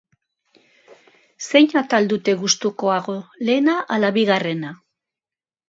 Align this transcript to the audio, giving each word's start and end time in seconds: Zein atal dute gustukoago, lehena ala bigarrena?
Zein 1.47 1.69
atal 1.83 2.09
dute 2.15 2.35
gustukoago, 2.41 3.17
lehena 3.45 3.79
ala 3.99 4.13
bigarrena? 4.19 4.77